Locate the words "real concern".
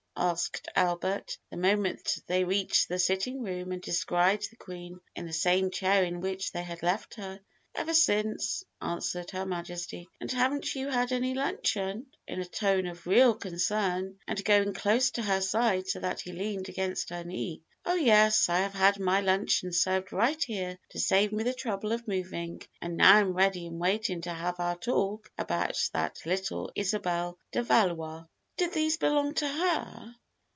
13.07-14.19